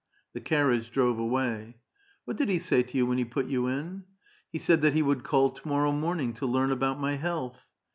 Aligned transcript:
The 0.33 0.41
carriage 0.41 0.89
drove 0.89 1.19
away." 1.19 1.75
What 2.25 2.35
did 2.35 2.49
he 2.49 2.57
say 2.57 2.81
to 2.81 2.97
you 2.97 3.05
when 3.05 3.19
he 3.19 3.23
put 3.23 3.45
you 3.45 3.67
in?"" 3.67 4.05
He 4.51 4.57
said 4.57 4.81
that 4.81 4.93
he 4.93 5.03
would 5.03 5.23
call 5.23 5.51
to 5.51 5.67
morrow 5.67 5.91
morning 5.91 6.33
to 6.41 6.47
learn 6.47 6.71
about 6.71 6.99
my 6.99 7.17
health." 7.17 7.67